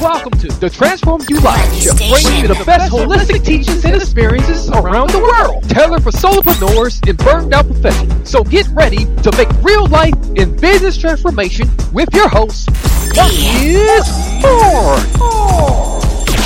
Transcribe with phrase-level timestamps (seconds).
[0.00, 4.70] Welcome to the Transform U Live Show, bringing you the best holistic teachings and experiences
[4.70, 8.30] around the world, tailored for solopreneurs and burned out professionals.
[8.30, 12.70] So get ready to make real life and business transformation with your host,
[13.16, 14.06] Marcus
[14.38, 15.02] Ford.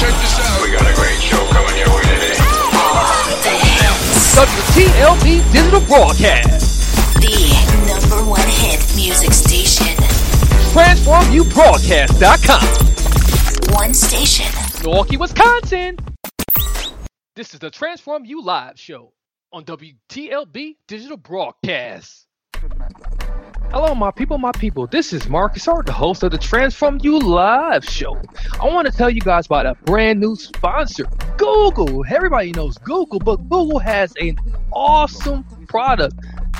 [0.00, 0.62] Check this out.
[0.64, 2.32] We got a great show coming your way today.
[4.32, 7.52] WTLB Digital Broadcast, The
[7.86, 9.88] number one hit music station.
[10.72, 12.81] TransformUBroadcast.com,
[13.72, 14.46] One station.
[14.82, 15.96] Milwaukee, Wisconsin.
[17.34, 19.14] This is the Transform U Live Show
[19.50, 22.26] on WTLB Digital Broadcast.
[23.70, 24.86] Hello, my people, my people.
[24.86, 28.20] This is Marcus Hart, the host of the Transform U Live Show.
[28.60, 31.06] I want to tell you guys about a brand new sponsor,
[31.38, 32.04] Google.
[32.10, 34.36] Everybody knows Google, but Google has an
[34.72, 36.14] awesome product,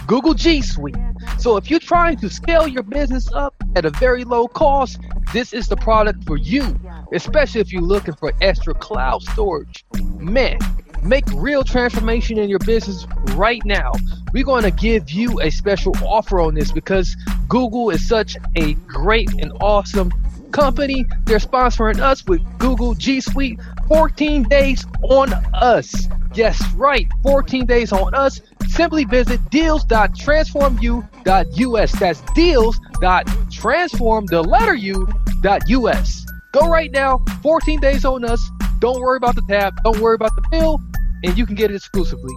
[0.06, 0.96] Google G Suite.
[1.38, 4.98] So if you're trying to scale your business up at a very low cost,
[5.32, 6.78] this is the product for you,
[7.12, 9.84] especially if you're looking for extra cloud storage.
[10.18, 10.58] Man,
[11.02, 13.92] make real transformation in your business right now.
[14.32, 17.16] We're going to give you a special offer on this because
[17.48, 20.12] Google is such a great and awesome
[20.52, 21.06] company.
[21.24, 26.08] They're sponsoring us with Google G Suite 14 days on us.
[26.34, 28.40] Yes, right, 14 days on us.
[28.68, 31.92] Simply visit deals.transformu.us.
[31.92, 36.26] That's deals.transform the letter u.us.
[36.52, 38.50] Go right now, 14 days on us.
[38.78, 40.80] Don't worry about the tab, don't worry about the bill,
[41.22, 42.34] and you can get it exclusively.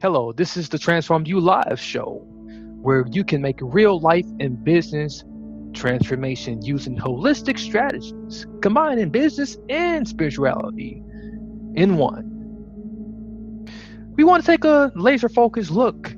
[0.00, 2.26] Hello, this is the Transform U Live show
[2.82, 5.22] where you can make real life and business
[5.72, 11.02] transformation using holistic strategies, combining business and spirituality
[11.74, 12.28] in one.
[14.16, 16.14] We want to take a laser focused look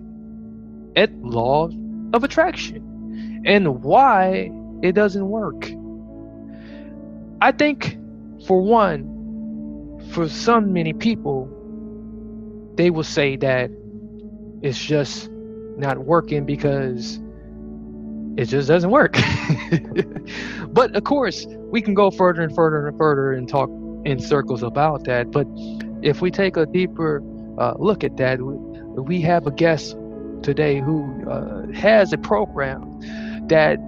[0.97, 1.69] at law
[2.13, 4.51] of attraction and why
[4.83, 5.71] it doesn't work.
[7.41, 7.99] I think,
[8.47, 11.49] for one, for some many people,
[12.77, 13.71] they will say that
[14.63, 15.31] it's just
[15.77, 17.21] not working because
[18.37, 19.17] it just doesn't work.
[20.69, 23.71] but of course, we can go further and further and further and talk
[24.05, 25.31] in circles about that.
[25.31, 25.47] But
[26.03, 27.23] if we take a deeper
[27.59, 29.97] uh, look at that, we, have a guest
[30.43, 33.01] today who uh, has a program
[33.49, 33.79] that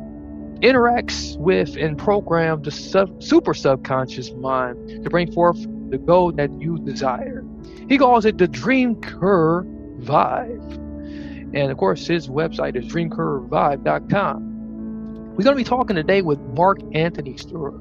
[0.62, 6.50] interacts with and programs the sub, super subconscious mind to bring forth the goal that
[6.60, 7.44] you desire.
[7.88, 9.66] He calls it the Dream Curve
[10.00, 10.85] Vibe.
[11.56, 15.34] And of course, his website is dreamcurvevibe.com.
[15.34, 17.80] We're going to be talking today with Marc Anthony Stewart.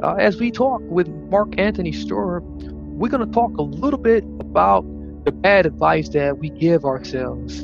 [0.00, 4.22] Uh, as we talk with Marc Anthony Stewart, we're going to talk a little bit
[4.38, 4.84] about
[5.24, 7.62] the bad advice that we give ourselves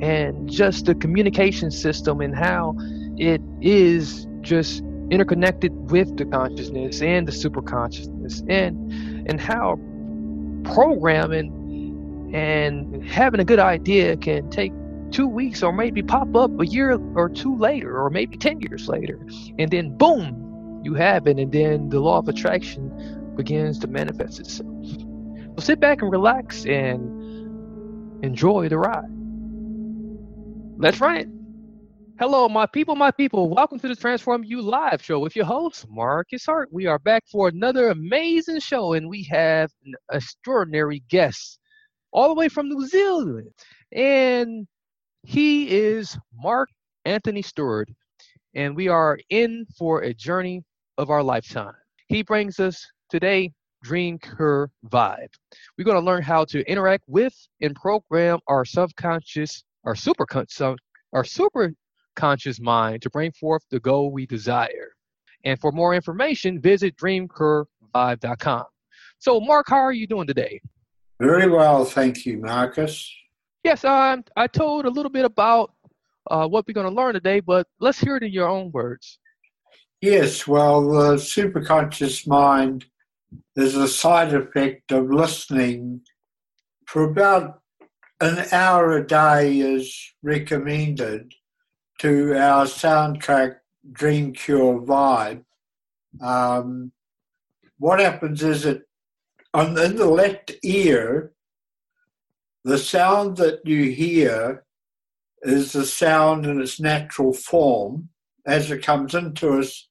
[0.00, 2.74] and just the communication system and how
[3.18, 4.82] it is just
[5.12, 8.74] interconnected with the consciousness and the super consciousness and
[9.30, 9.78] and how
[10.64, 11.61] programming
[12.32, 14.72] and having a good idea can take
[15.10, 18.88] two weeks or maybe pop up a year or two later or maybe 10 years
[18.88, 19.26] later.
[19.58, 21.38] And then boom you have it.
[21.38, 24.68] And then the law of attraction begins to manifest itself.
[24.86, 29.10] So sit back and relax and enjoy the ride.
[30.78, 31.28] Let's run it.
[32.18, 33.50] Hello my people my people.
[33.50, 36.72] Welcome to the transform U live show with your host marcus hart.
[36.72, 41.58] We are back for another amazing show and we have an extraordinary guest
[42.12, 43.48] all the way from New Zealand.
[43.92, 44.66] And
[45.22, 46.68] he is Marc
[47.04, 47.88] Anthony Stewart.
[48.54, 50.62] And we are in for a journey
[50.98, 51.74] of our lifetime.
[52.08, 53.52] He brings us today
[53.82, 55.32] Dream Curve Vibe.
[55.76, 60.26] We're going to learn how to interact with and program our subconscious, our super,
[61.12, 61.72] our super
[62.14, 64.92] conscious mind to bring forth the goal we desire.
[65.44, 68.64] And for more information, visit dreamcurvevibe.com.
[69.18, 70.60] So, Mark, how are you doing today?
[71.22, 73.08] Very well, thank you, Marcus.
[73.62, 75.72] Yes, um, I told a little bit about
[76.28, 79.20] uh, what we're going to learn today, but let's hear it in your own words.
[80.00, 82.86] Yes, well, the superconscious mind
[83.54, 86.00] is a side effect of listening
[86.86, 87.60] for about
[88.20, 91.32] an hour a day is recommended
[91.98, 93.58] to our soundtrack
[93.92, 95.44] Dream Cure vibe,
[96.20, 96.90] um,
[97.78, 98.82] what happens is that
[99.54, 101.32] on in the left ear,
[102.64, 104.64] the sound that you hear
[105.42, 108.08] is the sound in its natural form
[108.46, 109.88] as it comes into us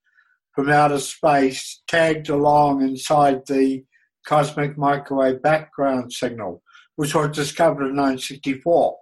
[0.54, 3.84] from outer space, tagged along inside the
[4.26, 6.62] cosmic microwave background signal,
[6.96, 8.98] which was discovered in 1964.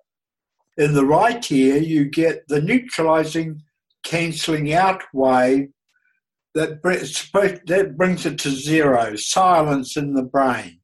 [0.78, 3.62] In the right ear, you get the neutralizing,
[4.04, 5.70] cancelling out wave
[6.56, 6.82] that,
[7.98, 10.80] brings it to zero, silence in the brain.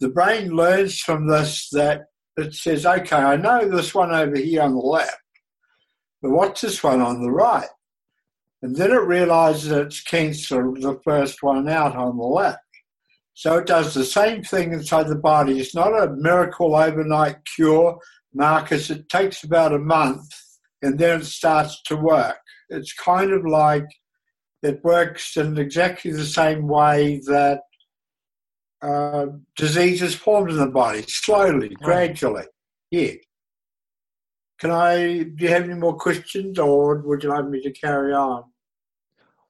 [0.00, 2.06] The brain learns from this that
[2.36, 5.16] it says, okay, I know this one over here on the left,
[6.22, 7.68] but what's this one on the right?
[8.62, 12.58] And then it realizes it's cancelled the first one out on the left.
[13.34, 15.60] So it does the same thing inside the body.
[15.60, 17.98] It's not a miracle overnight cure,
[18.34, 18.90] Marcus.
[18.90, 20.28] It takes about a month
[20.82, 22.38] and then it starts to work.
[22.68, 23.86] It's kind of like
[24.62, 27.60] it works in exactly the same way that
[28.82, 29.26] uh,
[29.56, 32.44] disease is formed in the body, slowly, gradually.
[32.90, 33.12] Yeah.
[34.58, 35.22] Can I?
[35.22, 38.44] Do you have any more questions, or would you like me to carry on?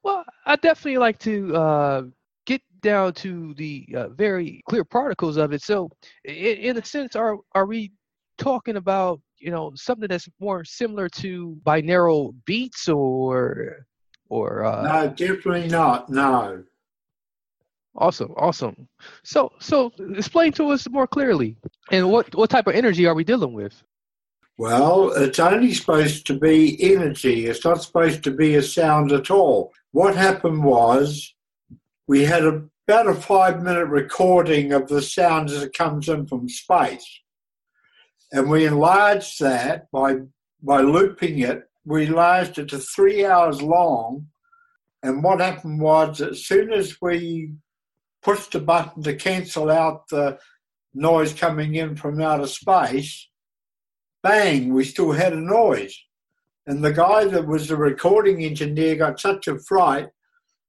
[0.03, 2.03] Well, I definitely like to uh,
[2.47, 5.63] get down to the uh, very clear particles of it.
[5.63, 5.91] So,
[6.25, 7.93] in, in a sense, are are we
[8.37, 13.87] talking about you know something that's more similar to binaural beats, or
[14.29, 14.65] or?
[14.65, 14.83] Uh...
[14.83, 16.09] No, definitely not.
[16.11, 16.65] No.
[17.97, 18.89] Awesome, awesome.
[19.25, 21.57] So, so explain to us more clearly,
[21.91, 23.83] and what what type of energy are we dealing with?
[24.59, 27.47] Well, it's only supposed to be energy.
[27.47, 29.73] It's not supposed to be a sound at all.
[29.93, 31.33] What happened was
[32.09, 36.27] we had a, about a five minute recording of the sound as it comes in
[36.27, 37.21] from space.
[38.33, 40.17] And we enlarged that by,
[40.61, 41.68] by looping it.
[41.89, 42.07] We
[42.59, 44.27] it to three hours long.
[45.03, 47.55] And what happened was, as soon as we
[48.23, 50.39] pushed the button to cancel out the
[50.93, 53.29] noise coming in from outer space,
[54.23, 55.99] bang, we still had a noise.
[56.67, 60.09] And the guy that was the recording engineer got such a fright,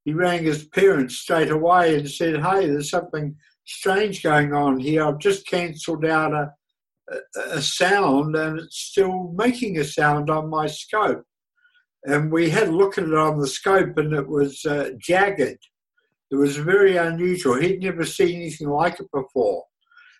[0.05, 5.03] he rang his parents straight away and said, Hey, there's something strange going on here.
[5.03, 6.53] I've just cancelled out a,
[7.51, 11.23] a, sound and it's still making a sound on my scope.
[12.03, 15.59] And we had a look at it on the scope and it was uh, jagged.
[16.31, 17.59] It was very unusual.
[17.59, 19.63] He'd never seen anything like it before.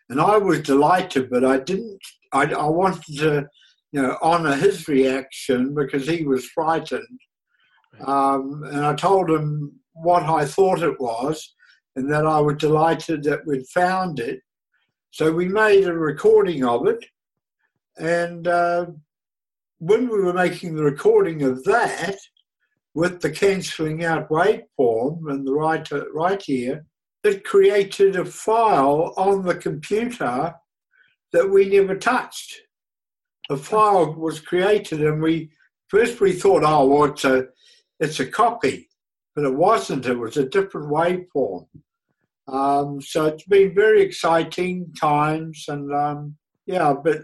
[0.09, 1.99] And I was delighted, but I didn't,
[2.33, 3.47] I, I wanted to,
[3.91, 7.19] you know, honour his reaction because he was frightened.
[8.05, 11.53] Um, and I told him what I thought it was
[11.95, 14.41] and that I was delighted that we'd found it.
[15.11, 17.05] So we made a recording of it.
[17.97, 18.87] And uh,
[19.79, 22.15] when we were making the recording of that,
[22.93, 26.85] with the cancelling out waveform and the right, right ear,
[27.23, 30.53] it created a file on the computer
[31.31, 32.61] that we never touched.
[33.49, 35.49] A file was created, and we
[35.87, 37.47] first we thought, oh, well, it's a
[37.99, 38.89] it's a copy,
[39.35, 40.05] but it wasn't.
[40.05, 41.67] It was a different waveform.
[42.51, 46.35] Um, so it's been very exciting times, and um,
[46.65, 46.93] yeah.
[46.93, 47.19] But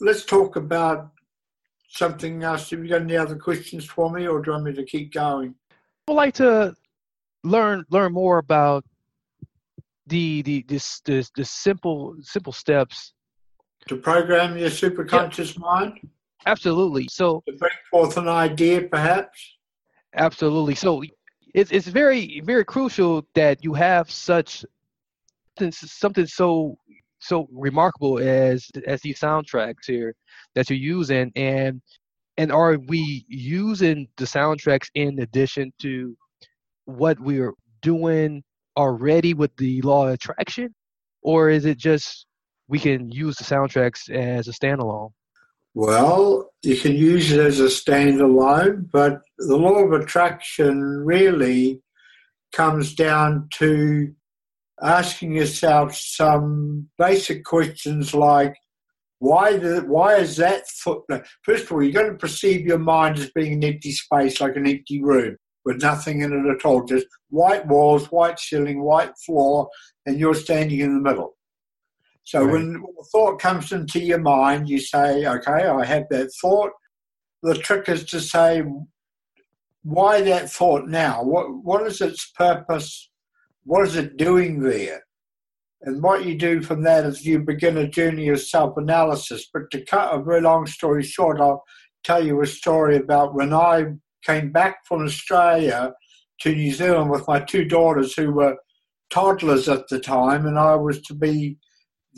[0.00, 1.10] let's talk about
[1.88, 2.70] something else.
[2.70, 5.12] Have you got any other questions for me, or do you want me to keep
[5.12, 5.54] going?
[6.08, 6.74] I'd like to
[7.44, 8.84] learn learn more about
[10.06, 13.12] the the this this the simple simple steps
[13.88, 15.60] to program your superconscious yeah.
[15.60, 16.00] mind.
[16.46, 17.08] Absolutely.
[17.10, 19.56] So to bring forth an idea, perhaps.
[20.14, 20.74] Absolutely.
[20.74, 21.02] So
[21.54, 24.64] it's it's very very crucial that you have such
[25.72, 26.78] something so
[27.20, 30.14] so remarkable as as these soundtracks here
[30.54, 31.32] that you're using.
[31.36, 31.80] And
[32.36, 36.16] and are we using the soundtracks in addition to
[36.84, 38.42] what we're doing
[38.76, 40.74] already with the law of attraction?
[41.22, 42.26] Or is it just
[42.68, 45.10] we can use the soundtracks as a standalone
[45.74, 51.80] well you can use it as a standalone but the law of attraction really
[52.52, 54.12] comes down to
[54.82, 58.54] asking yourself some basic questions like
[59.20, 61.02] why the, why is that foot
[61.42, 64.56] first of all you're going to perceive your mind as being an empty space like
[64.56, 69.12] an empty room with nothing in it at all just white walls white ceiling white
[69.24, 69.68] floor
[70.06, 71.34] and you're standing in the middle
[72.28, 72.52] so right.
[72.52, 76.70] when a thought comes into your mind you say okay i have that thought
[77.42, 78.62] the trick is to say
[79.82, 83.08] why that thought now what what is its purpose
[83.68, 85.02] what is it doing there?
[85.82, 89.46] And what you do from that is you begin a journey of self analysis.
[89.52, 91.62] But to cut a very long story short, I'll
[92.02, 93.92] tell you a story about when I
[94.24, 95.92] came back from Australia
[96.40, 98.56] to New Zealand with my two daughters who were
[99.10, 101.58] toddlers at the time, and I was to be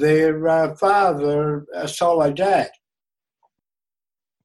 [0.01, 2.71] their uh, father, a solo dad.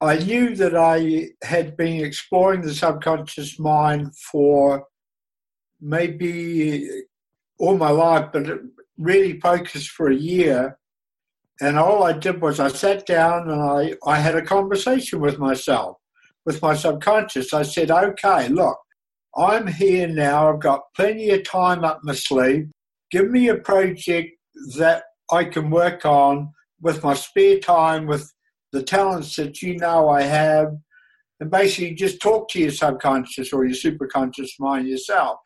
[0.02, 4.86] I knew that I had been exploring the subconscious mind for
[5.82, 6.90] maybe
[7.58, 8.46] all my life, but
[8.98, 10.78] really focused for a year.
[11.62, 15.40] And all I did was I sat down and I, I had a conversation with
[15.40, 15.98] myself,
[16.46, 17.54] with my subconscious.
[17.54, 18.78] I said, okay, look,
[19.38, 20.52] I'm here now.
[20.52, 22.70] I've got plenty of time up my sleeve.
[23.12, 24.32] Give me a project
[24.78, 26.52] that I can work on
[26.82, 28.32] with my spare time, with
[28.72, 30.74] the talents that you know I have,
[31.40, 35.40] and basically just talk to your subconscious or your superconscious mind yourself.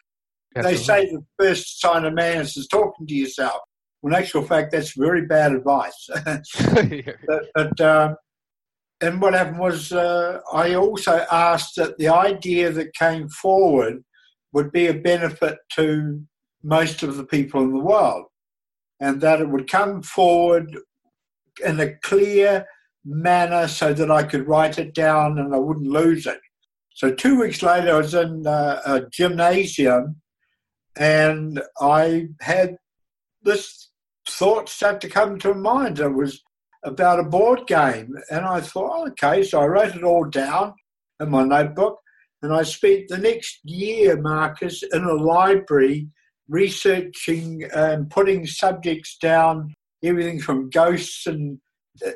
[0.55, 0.77] Absolutely.
[0.77, 3.61] They say the first sign of man is talking to yourself.
[4.01, 6.09] Well, in actual fact, that's very bad advice.
[7.27, 8.15] but, but uh,
[9.01, 14.03] and what happened was uh, I also asked that the idea that came forward
[14.53, 16.21] would be a benefit to
[16.63, 18.25] most of the people in the world,
[18.99, 20.77] and that it would come forward
[21.65, 22.65] in a clear
[23.05, 26.39] manner so that I could write it down and I wouldn't lose it.
[26.93, 30.17] So two weeks later, I was in uh, a gymnasium
[30.97, 32.75] and I had
[33.43, 33.89] this
[34.27, 35.99] thought start to come to mind.
[35.99, 36.41] It was
[36.83, 38.15] about a board game.
[38.29, 40.73] And I thought, oh, okay, so I wrote it all down
[41.19, 41.99] in my notebook.
[42.41, 46.07] And I spent the next year, Marcus, in a library
[46.49, 51.59] researching and putting subjects down, everything from ghosts and,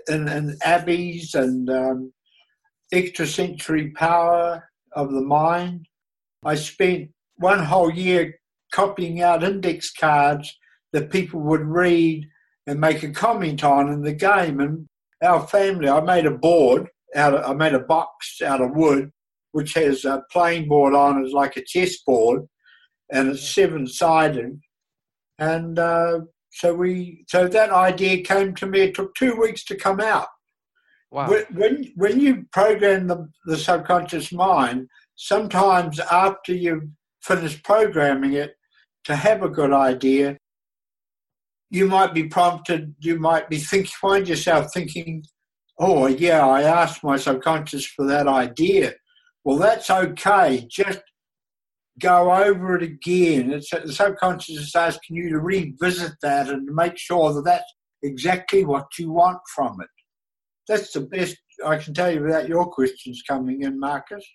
[0.07, 2.11] and, and abbeys and um,
[2.91, 5.85] extrasensory power of the mind.
[6.43, 8.35] I spent one whole year
[8.73, 10.57] copying out index cards
[10.91, 12.27] that people would read
[12.67, 14.59] and make a comment on in the game.
[14.59, 14.87] And
[15.23, 19.11] our family, I made a board out of, I made a box out of wood,
[19.51, 22.47] which has a playing board on it, like a chessboard,
[23.13, 24.59] and it's seven sided.
[25.39, 28.81] And uh, so we, so that idea came to me.
[28.81, 30.27] It took two weeks to come out.
[31.11, 31.29] Wow.
[31.51, 36.89] When when you program the, the subconscious mind, sometimes after you've
[37.21, 38.55] finished programming it,
[39.05, 40.37] to have a good idea,
[41.69, 45.23] you might be prompted, you might be think, find yourself thinking,
[45.77, 48.93] oh, yeah, I asked my subconscious for that idea.
[49.43, 50.65] Well, that's okay.
[50.69, 51.01] Just
[51.99, 53.51] go over it again.
[53.51, 58.65] It's, the subconscious is asking you to revisit that and make sure that that's exactly
[58.65, 59.89] what you want from it.
[60.67, 64.25] That's the best I can tell you without your questions coming in, Marcus.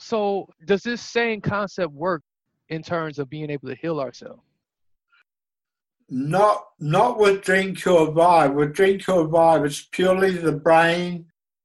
[0.00, 2.22] So, does this same concept work
[2.68, 4.42] in terms of being able to heal ourselves?
[6.08, 8.54] Not not with Dream Cure Vibe.
[8.54, 11.26] With Dream Cure Vibe, it's purely the brain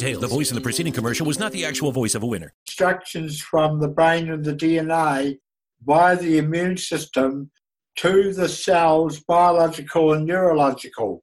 [0.00, 2.52] The voice in the preceding commercial was not the actual voice of a winner.
[2.66, 5.38] Instructions from the brain and the DNA
[5.84, 7.50] via the immune system
[7.96, 11.22] to the cells, biological and neurological.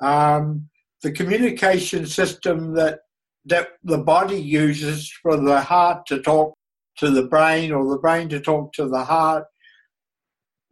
[0.00, 0.68] Um,
[1.02, 3.00] the communication system that
[3.44, 6.54] that the body uses for the heart to talk
[6.98, 9.44] to the brain or the brain to talk to the heart.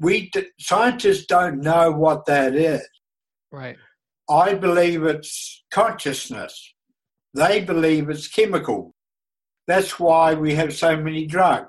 [0.01, 2.89] We scientists don't know what that is.
[3.53, 3.77] Right.
[4.29, 6.74] I believe it's consciousness.
[7.35, 8.95] They believe it's chemical.
[9.67, 11.69] That's why we have so many drugs.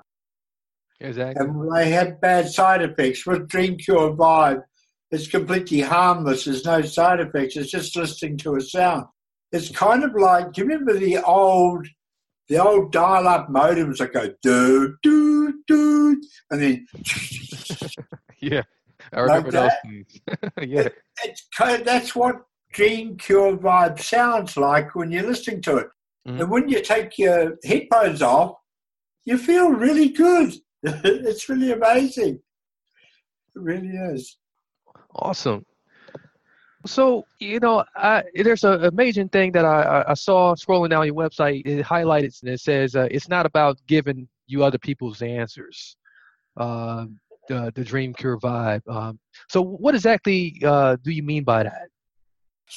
[1.00, 1.44] Exactly.
[1.44, 3.26] And they have bad side effects.
[3.26, 4.62] With Dream Cure Vibe,
[5.10, 6.44] it's completely harmless.
[6.44, 7.56] There's no side effects.
[7.56, 9.06] It's just listening to a sound.
[9.52, 11.86] It's kind of like, do you remember the old,
[12.48, 16.86] the old dial-up modems that go do do do, and then
[18.40, 18.62] yeah,
[19.12, 20.04] I remember like those.
[20.68, 20.94] yeah, it,
[21.24, 21.48] it's
[21.84, 22.36] that's what
[22.72, 25.88] Dream Cure vibe sounds like when you're listening to it.
[26.26, 26.40] Mm-hmm.
[26.40, 28.56] And when you take your headphones off,
[29.24, 30.54] you feel really good.
[30.82, 32.34] it's really amazing.
[32.34, 34.38] It really is.
[35.14, 35.64] Awesome.
[36.84, 41.14] So you know, I, there's a amazing thing that I, I saw scrolling down your
[41.14, 41.66] website.
[41.66, 45.96] It highlights and it says uh, it's not about giving you other people's answers.
[46.56, 47.06] Uh,
[47.48, 48.86] the, the Dream Cure vibe.
[48.88, 49.18] Um,
[49.48, 51.88] so, what exactly uh, do you mean by that?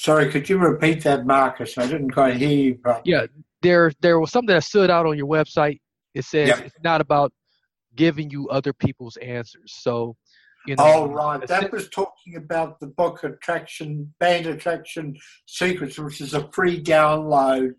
[0.00, 1.76] Sorry, could you repeat that, Marcus?
[1.76, 3.02] I didn't quite hear you properly.
[3.12, 3.26] Yeah,
[3.60, 5.78] there there was something that stood out on your website.
[6.14, 6.60] It says Yeah.
[6.60, 7.34] it's not about
[7.96, 9.74] giving you other people's answers.
[9.82, 10.16] So,
[10.66, 11.46] you know, Oh, right.
[11.46, 15.14] That was talking about the book Attraction, Band Attraction
[15.44, 17.74] Secrets, which is a free download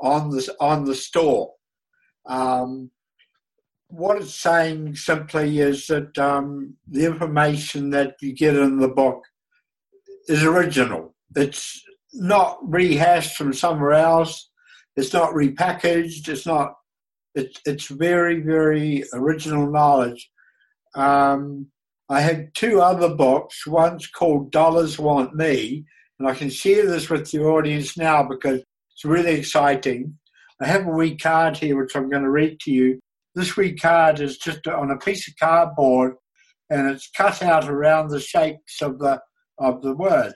[0.00, 1.52] on the, on the store.
[2.26, 2.90] Um,
[3.86, 9.22] what it's saying simply is that um, the information that you get in the book
[10.26, 11.14] is original.
[11.36, 11.82] It's
[12.12, 14.50] not rehashed from somewhere else.
[14.96, 16.28] It's not repackaged.
[16.28, 16.74] It's not.
[17.34, 20.30] It's it's very very original knowledge.
[20.94, 21.68] Um,
[22.08, 23.66] I had two other books.
[23.66, 25.84] One's called Dollars Want Me,
[26.18, 28.60] and I can share this with the audience now because
[28.92, 30.18] it's really exciting.
[30.60, 32.98] I have a wee card here which I'm going to read to you.
[33.34, 36.14] This wee card is just on a piece of cardboard,
[36.68, 39.20] and it's cut out around the shapes of the
[39.58, 40.34] of the words.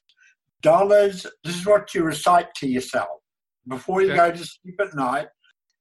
[0.65, 1.27] Dollars.
[1.45, 3.21] This is what you recite to yourself
[3.69, 4.17] before you Okay.
[4.17, 5.29] go to sleep at night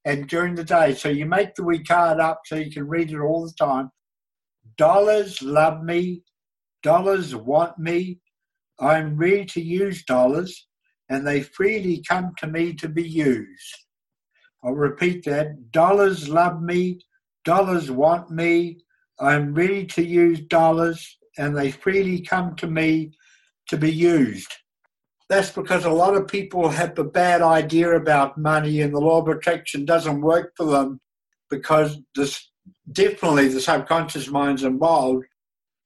[0.04, 0.94] and during the day.
[0.94, 3.90] So you make the wee card up so you can read it all the time.
[4.76, 6.24] Dollars love me.
[6.82, 8.20] Dollars want me.
[8.78, 10.68] I'm ready to use dollars,
[11.08, 13.76] and they freely come to me to be used.
[14.66, 15.72] I'll repeat that.
[15.72, 17.00] Dollars love me.
[17.46, 18.80] Dollars want me.
[19.18, 23.14] I'm ready to use dollars, and they freely come to me
[23.70, 24.52] to be used.
[25.30, 29.22] That's because a lot of people have a bad idea about money, and the law
[29.22, 31.00] of attraction doesn't work for them
[31.50, 32.50] because this
[32.92, 35.26] definitely the subconscious mind's involved,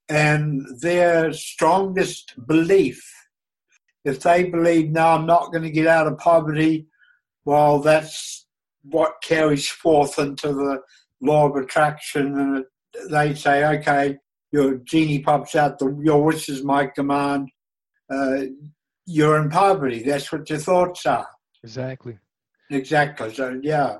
[0.08, 3.02] and their strongest belief.
[4.04, 6.86] If they believe, no, I'm not going to get out of poverty,
[7.44, 8.46] well, that's
[8.82, 10.80] what carries forth into the
[11.20, 12.64] law of attraction, and
[13.10, 14.16] they say, okay,
[14.50, 17.50] your genie pops out, the, your wish is my command.
[18.10, 18.44] Uh,
[19.08, 20.02] you're in poverty.
[20.02, 21.26] That's what your thoughts are.
[21.64, 22.18] exactly.
[22.70, 23.32] Exactly.
[23.32, 23.96] So, yeah.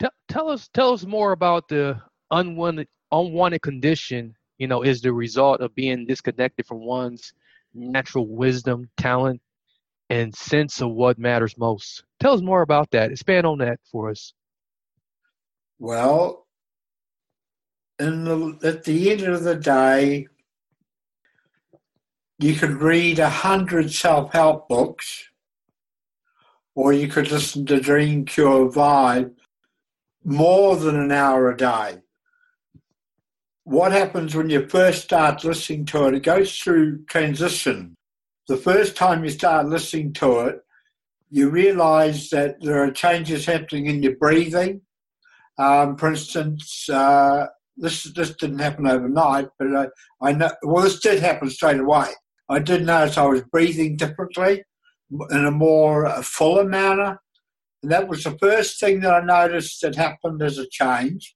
[0.00, 2.00] Tell, tell us tell us more about the
[2.32, 4.34] unwanted unwanted condition.
[4.58, 7.32] You know, is the result of being disconnected from one's
[7.74, 9.40] natural wisdom, talent,
[10.10, 12.04] and sense of what matters most.
[12.20, 13.12] Tell us more about that.
[13.12, 14.34] Expand on that for us.
[15.78, 16.46] Well,
[17.98, 20.26] in the, at the end of the day,
[22.42, 25.28] you could read a hundred self-help books,
[26.74, 29.34] or you could listen to Dream Cure Vibe
[30.24, 31.98] more than an hour a day.
[33.64, 36.14] What happens when you first start listening to it?
[36.14, 37.94] It goes through transition.
[38.48, 40.60] The first time you start listening to it,
[41.30, 44.80] you realize that there are changes happening in your breathing.
[45.58, 49.86] Um, for instance, uh, this this didn't happen overnight, but I,
[50.20, 50.50] I know.
[50.62, 52.08] Well, this did happen straight away.
[52.48, 54.64] I did notice I was breathing differently,
[55.30, 57.20] in a more uh, fuller manner,
[57.82, 61.34] and that was the first thing that I noticed that happened as a change.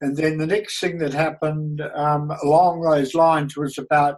[0.00, 4.16] And then the next thing that happened um, along those lines was about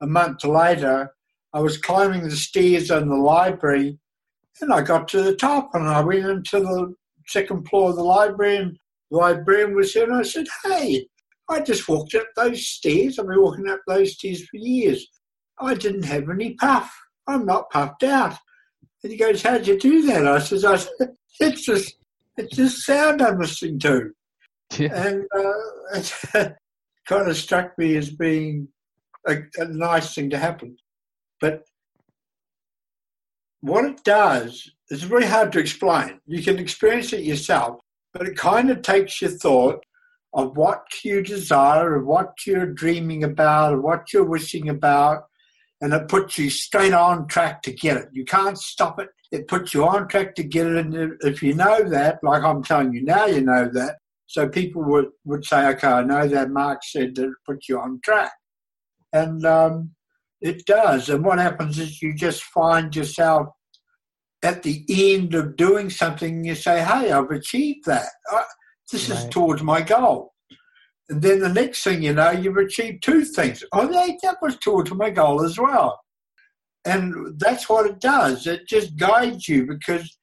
[0.00, 1.12] a month later.
[1.52, 3.98] I was climbing the stairs in the library,
[4.60, 6.94] and I got to the top, and I went into the
[7.26, 8.78] second floor of the library, and
[9.10, 11.06] the librarian was there, and I said, "Hey,
[11.48, 13.18] I just walked up those stairs.
[13.18, 15.06] I've been walking up those stairs for years.
[15.60, 16.92] I didn't have any puff.
[17.26, 18.36] I'm not puffed out."
[19.02, 21.96] And he goes, "How'd you do that?" I says, "I said, it's just
[22.36, 24.10] it's just sound I'm listening to."
[24.78, 25.06] Yeah.
[25.06, 25.52] and uh,
[25.94, 26.56] it
[27.06, 28.68] kind of struck me as being
[29.26, 30.76] a, a nice thing to happen.
[31.40, 31.62] But
[33.60, 36.20] what it does is very hard to explain.
[36.26, 37.80] You can experience it yourself,
[38.12, 39.84] but it kind of takes your thought
[40.32, 45.24] of what you desire, of what you're dreaming about, of what you're wishing about,
[45.80, 48.08] and it puts you straight on track to get it.
[48.12, 49.08] You can't stop it.
[49.30, 50.76] It puts you on track to get it.
[50.76, 53.96] And if you know that, like I'm telling you now, you know that.
[54.26, 57.78] So people would, would say, okay, I know that Mark said that it puts you
[57.78, 58.32] on track.
[59.12, 59.90] And um,
[60.40, 61.08] it does.
[61.08, 63.48] And what happens is you just find yourself
[64.42, 68.06] at the end of doing something, you say, hey, I've achieved that.
[68.30, 68.44] I,
[68.90, 70.32] this is towards my goal.
[71.08, 73.62] And then the next thing you know, you've achieved two things.
[73.72, 76.00] Oh, that, that was towards my goal as well.
[76.84, 78.46] And that's what it does.
[78.46, 80.18] It just guides you because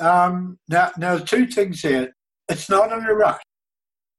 [0.00, 2.14] um, now, now, two things there.
[2.48, 3.40] It's not in a rush.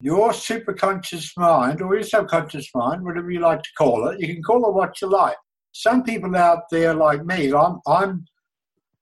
[0.01, 4.43] Your superconscious mind or your subconscious mind, whatever you like to call it, you can
[4.43, 5.37] call it what you like.
[5.71, 8.25] Some people out there like me, I'm, I'm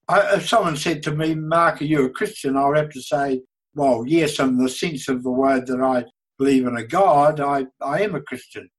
[0.07, 2.55] I, if someone said to me, Mark, are you a Christian?
[2.55, 3.41] I would have to say,
[3.75, 6.05] well, yes, in the sense of the word that I
[6.37, 8.69] believe in a God, I, I am a Christian.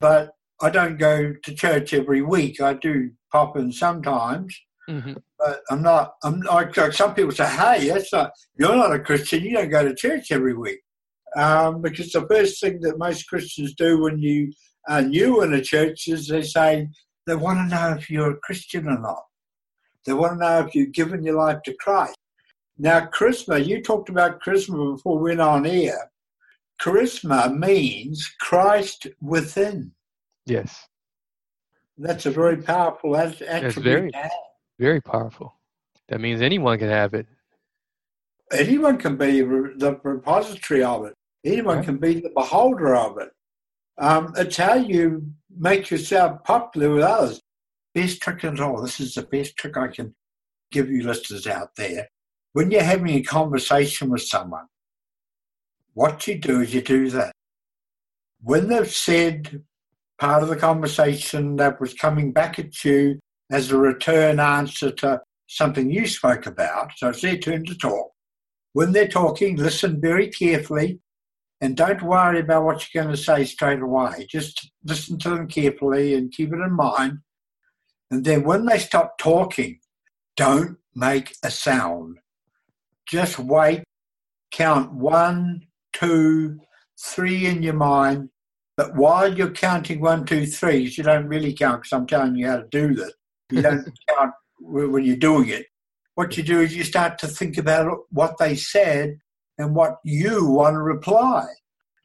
[0.00, 0.30] But
[0.60, 2.60] I don't go to church every week.
[2.60, 6.14] I do pop in sometimes, hmm but I'm not.
[6.24, 8.30] I'm like some people say, "Hey, that's not.
[8.58, 9.42] You're not a Christian.
[9.42, 10.80] You don't go to church every week."
[11.36, 14.50] Um, because the first thing that most Christians do when you
[14.88, 16.88] are new in a church is they say
[17.26, 19.24] they want to know if you're a Christian or not.
[20.06, 22.16] They want to know if you've given your life to Christ.
[22.78, 23.64] Now, charisma.
[23.64, 26.10] You talked about charisma before we went on air.
[26.80, 29.92] Charisma means Christ within.
[30.46, 30.86] Yes,
[31.98, 34.12] That's a very powerful at- attribute.
[34.12, 34.30] very-
[34.78, 35.54] very powerful.
[36.08, 37.26] That means anyone can have it.
[38.52, 41.14] anyone can be the repository of it.
[41.44, 41.84] Anyone Right.
[41.84, 43.30] can be the beholder of it.
[43.98, 47.42] Um, it's how you make yourself popular with others.
[47.92, 48.82] Best trick at all.
[48.82, 50.14] This is the best trick I can
[50.70, 52.08] give you listeners out there.
[52.52, 54.66] When you're having a conversation with someone,
[55.96, 57.32] what you do is you do that.
[58.40, 59.62] When they've said
[60.18, 63.18] part of the conversation that was coming back at you
[63.50, 68.10] as a return answer to something you spoke about, so it's their turn to talk
[68.76, 71.00] when they're talking, listen very carefully
[71.62, 74.26] and don't worry about what you're going to say straight away.
[74.28, 77.20] Just listen to them carefully and keep it in mind.
[78.10, 79.80] And then when they stop talking,
[80.36, 82.18] don't make a sound.
[83.08, 83.82] Just wait,
[84.50, 85.62] count one,
[85.98, 86.58] two,
[87.00, 88.30] three in your mind.
[88.76, 92.46] But while you're counting one, two, three, you don't really count because I'm telling you
[92.46, 93.12] how to do this.
[93.50, 93.84] You don't
[94.16, 95.66] count when you're doing it
[96.16, 99.18] what you do is you start to think about what they said
[99.58, 101.46] and what you want to reply.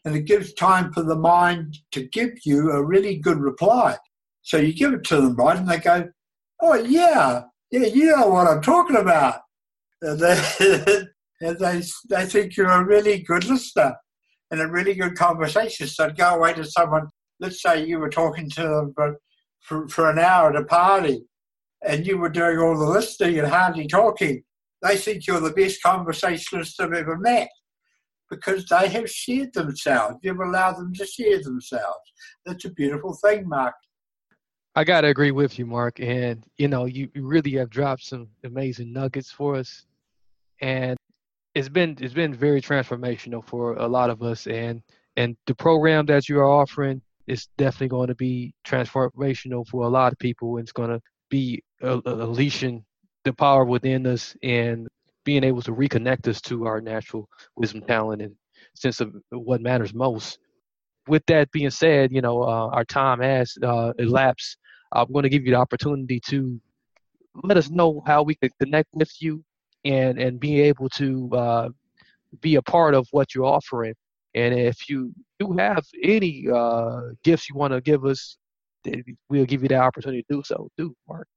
[0.04, 3.95] And it gives time for the mind to give you a really good reply.
[4.41, 6.10] So you give it to them right and they go,
[6.62, 9.41] Oh, yeah, yeah, you know what I'm talking about.
[10.01, 11.04] And they,
[11.41, 11.58] and
[12.10, 13.95] they, think you're a really good listener
[14.51, 15.88] and a really good conversation.
[15.88, 17.08] So go away to someone,
[17.39, 19.17] let's say you were talking to them for,
[19.62, 21.23] for, for an hour at a party
[21.84, 24.43] and you were doing all the listening and hardly talking,
[24.82, 27.49] they think you're the best conversationalist they've ever met
[28.30, 30.17] because they have shared themselves.
[30.21, 31.99] You've allowed them to share themselves.
[32.45, 33.73] That's a beautiful thing, Mark.
[34.75, 35.99] I gotta agree with you, Mark.
[35.99, 39.86] And you know, you really have dropped some amazing nuggets for us,
[40.62, 40.97] and
[41.53, 44.47] it's been it's been very transformational for a lot of us.
[44.47, 44.81] And
[45.17, 49.89] and the program that you are offering is definitely going to be transformational for a
[49.89, 50.57] lot of people.
[50.57, 52.83] And it's going to be uh, unleashing
[53.23, 54.87] the power within us and
[55.23, 58.35] being able to reconnect us to our natural wisdom, talent, and
[58.75, 60.39] sense of what matters most.
[61.07, 64.57] With that being said, you know, uh, our time has uh, elapsed.
[64.91, 66.59] I'm going to give you the opportunity to
[67.43, 69.43] let us know how we could connect with you
[69.86, 71.70] and and be able to uh,
[72.39, 73.94] be a part of what you're offering.
[74.34, 78.38] And if you do have any uh, gifts you want to give us,
[79.30, 80.70] we'll give you the opportunity to do so.
[80.78, 81.28] Do Mark.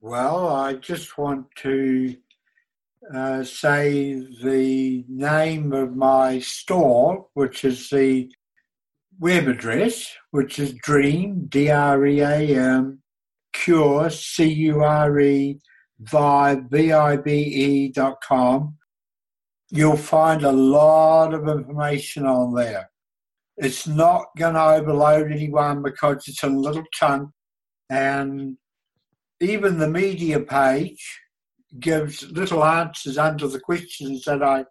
[0.00, 2.16] Well, I just want to
[3.14, 8.30] uh, say the name of my store, which is the
[9.18, 13.00] web address, which is Dream, D R E A M,
[13.52, 15.58] Cure, C U R E,
[16.02, 18.76] Vibe, V I B E dot com.
[19.70, 22.90] You'll find a lot of information on there.
[23.56, 27.30] It's not going to overload anyone because it's a little chunk
[27.88, 28.56] and
[29.40, 31.20] even the media page
[31.78, 34.64] gives little answers under the questions that I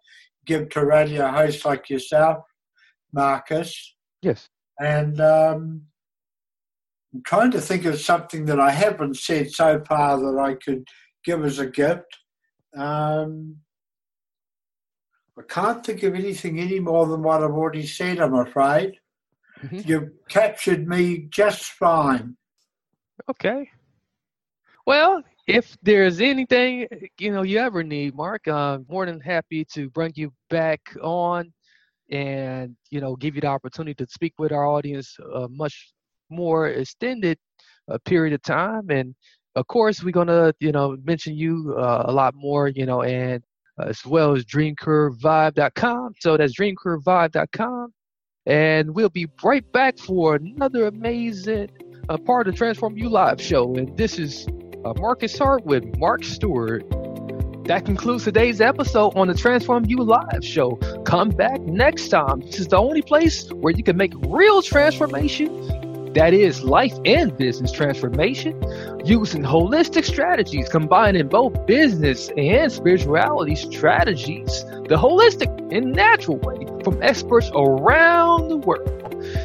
[0.44, 2.38] give to radio hosts like yourself,
[3.12, 3.94] Marcus.
[4.22, 4.48] Yes.
[4.80, 5.82] And um,
[7.14, 10.86] I'm trying to think of something that I haven't said so far that I could
[11.26, 12.06] give as a gift.
[12.74, 13.56] Um,
[15.38, 18.98] I can't think of anything any more than what I've already said, I'm afraid.
[19.60, 19.86] Mhm.
[19.86, 22.36] You've captured me just fine.
[23.28, 23.70] Okay.
[24.86, 26.86] Well, if there's anything
[27.18, 31.52] you know you ever need, Mark, I'm more than happy to bring you back on
[32.10, 35.92] and you know give you the opportunity to speak with our audience a much
[36.30, 37.38] more extended
[37.90, 38.90] uh, period of time.
[38.90, 39.14] And
[39.56, 43.42] of course, we're gonna you know mention you uh, a lot more, you know, and
[43.80, 46.14] uh, as well as DreamCurveVibe.com.
[46.20, 47.92] So that's DreamCurveVibe.com,
[48.44, 51.70] and we'll be right back for another amazing
[52.08, 53.74] uh, part of the Transform U Live show.
[53.74, 54.46] And this is
[54.84, 56.84] uh, Marcus Hart with Mark Stewart.
[57.64, 60.76] That concludes today's episode on the Transform You Live show.
[61.04, 62.40] Come back next time.
[62.40, 65.85] This is the only place where you can make real transformation.
[66.16, 68.58] That is life and business transformation
[69.04, 77.02] using holistic strategies, combining both business and spirituality strategies the holistic and natural way from
[77.02, 78.88] experts around the world.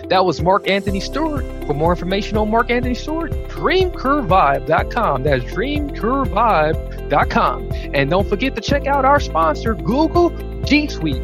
[0.10, 1.44] That was Marc Anthony Stewart.
[1.68, 5.24] For more information on Marc Anthony Stewart, dreamcurvevibe.com.
[5.24, 7.72] That's dreamcurvevibe.com.
[7.94, 10.30] And don't forget to check out our sponsor, Google
[10.64, 11.22] G Suite,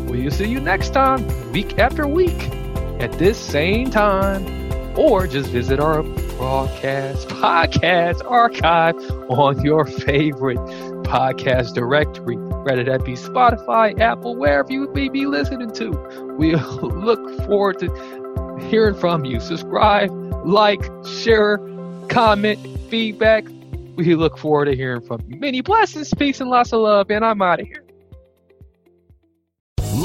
[0.07, 2.51] We'll see you next time, week after week,
[3.01, 4.66] at this same time.
[4.97, 8.95] Or just visit our broadcast podcast archive
[9.29, 10.59] on your favorite
[11.07, 15.90] podcast directory, whether that be Spotify, Apple, wherever you may be listening to.
[16.38, 19.40] We look forward to hearing from you.
[19.40, 20.11] Subscribe,
[20.47, 21.59] like, share,
[22.09, 23.45] comment, feedback.
[23.97, 25.38] We look forward to hearing from you.
[25.38, 27.86] Many blessings, peace, and lots of love, and I'm out of here.